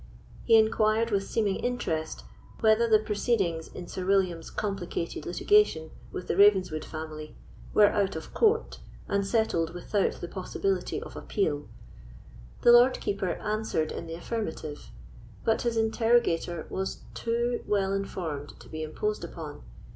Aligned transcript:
He 0.45 0.57
inquired 0.57 1.11
with 1.11 1.27
seeming 1.27 1.57
interest, 1.57 2.23
whether 2.59 2.87
the 2.87 2.97
proceedings 2.97 3.67
in 3.67 3.85
Sir 3.87 4.03
William's 4.03 4.49
complicated 4.49 5.27
litigation 5.27 5.91
with 6.11 6.27
the 6.27 6.35
Ravenswood 6.35 6.83
family 6.83 7.35
were 7.71 7.85
out 7.89 8.15
of 8.15 8.33
court, 8.33 8.79
and 9.07 9.23
settled 9.27 9.75
without 9.75 10.13
the 10.13 10.27
possibility 10.27 10.99
of 10.99 11.15
appeal. 11.15 11.67
The 12.63 12.71
Lord 12.71 12.99
Keeper 12.99 13.33
answered 13.43 13.91
in 13.91 14.07
the 14.07 14.15
affirmative; 14.15 14.89
but 15.45 15.61
his 15.61 15.77
interrogator 15.77 16.65
was 16.71 17.03
too 17.13 17.61
well 17.67 17.93
informed 17.93 18.59
to 18.59 18.69
be 18.69 18.81
imposed 18.81 19.23
upon. 19.23 19.61